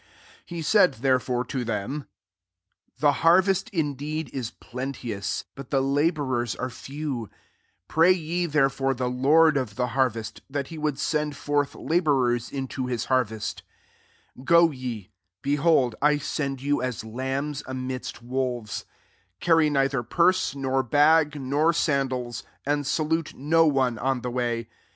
[0.47, 2.07] 3 He said therefore' to tlMai,"
[3.01, 7.29] The' harvest indeed '*lr]ric»» teous, irat the liUbotfrera awe§&wi
[7.87, 13.05] pray ye therefore the liOBi*%f the harvest, that he would isand forth labourers int» his
[13.05, 13.61] tiarveat.
[14.37, 15.09] 3 €k) ye:
[15.43, 18.85] behold^ I settd fan, as lambs amidst wolves^
[19.39, 24.31] 4 Car* rj neither purse^ nor bag,' nor sandals; and salute no one oo the
[24.31, 24.67] way.